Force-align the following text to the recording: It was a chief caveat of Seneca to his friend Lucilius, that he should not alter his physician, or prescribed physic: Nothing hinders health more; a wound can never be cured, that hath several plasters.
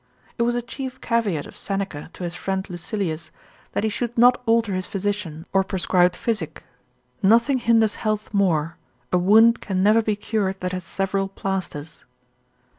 It 0.39 0.41
was 0.41 0.55
a 0.55 0.63
chief 0.63 0.99
caveat 0.99 1.45
of 1.45 1.55
Seneca 1.55 2.09
to 2.13 2.23
his 2.23 2.33
friend 2.33 2.67
Lucilius, 2.67 3.29
that 3.73 3.83
he 3.83 3.89
should 3.91 4.17
not 4.17 4.41
alter 4.47 4.73
his 4.73 4.87
physician, 4.87 5.45
or 5.53 5.63
prescribed 5.63 6.15
physic: 6.15 6.63
Nothing 7.21 7.59
hinders 7.59 7.93
health 8.01 8.33
more; 8.33 8.77
a 9.13 9.19
wound 9.19 9.61
can 9.61 9.83
never 9.83 10.01
be 10.01 10.15
cured, 10.15 10.59
that 10.61 10.71
hath 10.71 10.87
several 10.87 11.27
plasters. 11.29 12.03